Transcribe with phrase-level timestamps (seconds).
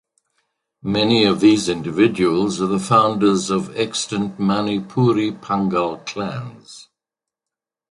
[0.81, 6.87] Many of these individuals are the founders of extant Manipuri Pangal clans.